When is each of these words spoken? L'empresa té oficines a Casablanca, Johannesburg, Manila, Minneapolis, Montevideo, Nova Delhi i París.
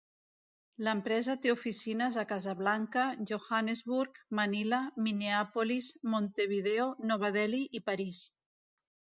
L'empresa 0.85 1.33
té 1.41 1.51
oficines 1.55 2.17
a 2.21 2.23
Casablanca, 2.31 3.03
Johannesburg, 3.33 4.19
Manila, 4.41 4.81
Minneapolis, 5.09 5.93
Montevideo, 6.15 6.89
Nova 7.13 7.31
Delhi 7.37 7.65
i 7.81 7.85
París. 7.93 8.27